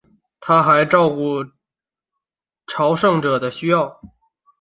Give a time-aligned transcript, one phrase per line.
[0.39, 1.45] 他们还照顾
[2.65, 4.01] 朝圣者的需要。